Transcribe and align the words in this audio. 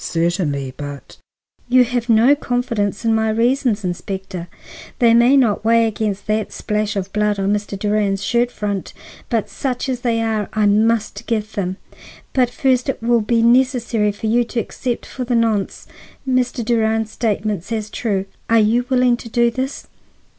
"Certainly, 0.03 0.73
but—" 0.77 1.17
"You 1.69 1.83
have 1.83 2.09
no 2.09 2.33
confidence 2.35 3.05
in 3.05 3.13
my 3.13 3.29
reasons, 3.29 3.83
Inspector; 3.83 4.47
they 4.97 5.13
may 5.13 5.37
not 5.37 5.63
weigh 5.63 5.85
against 5.85 6.25
that 6.25 6.51
splash 6.51 6.95
of 6.95 7.13
blood 7.13 7.37
on 7.37 7.53
Mr. 7.53 7.77
Durand's 7.77 8.23
shirt 8.23 8.49
front, 8.49 8.93
but 9.29 9.47
such 9.47 9.87
as 9.87 9.99
they 9.99 10.19
are 10.19 10.49
I 10.53 10.65
must 10.65 11.27
give 11.27 11.51
them. 11.53 11.77
But 12.33 12.49
first, 12.49 12.89
it 12.89 12.99
will 13.03 13.21
be 13.21 13.43
necessary 13.43 14.11
for 14.11 14.25
you 14.25 14.43
to 14.45 14.59
accept 14.59 15.05
for 15.05 15.23
the 15.23 15.35
nonce 15.35 15.85
Mr. 16.27 16.65
Durand's 16.65 17.11
statements 17.11 17.71
as 17.71 17.91
true. 17.91 18.25
Are 18.49 18.57
you 18.57 18.87
willing 18.89 19.17
to 19.17 19.29
do 19.29 19.51
this?" 19.51 19.85